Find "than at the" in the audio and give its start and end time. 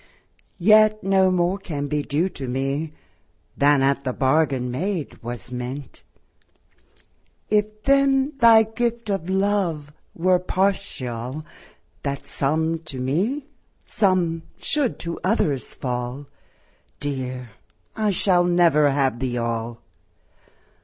3.55-4.13